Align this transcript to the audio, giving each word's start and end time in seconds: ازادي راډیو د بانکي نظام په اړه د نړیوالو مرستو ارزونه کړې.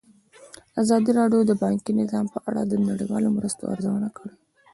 ازادي 0.81 1.11
راډیو 1.19 1.41
د 1.47 1.51
بانکي 1.63 1.91
نظام 2.01 2.25
په 2.33 2.39
اړه 2.49 2.61
د 2.65 2.73
نړیوالو 2.89 3.33
مرستو 3.37 3.63
ارزونه 3.73 4.09
کړې. 4.17 4.33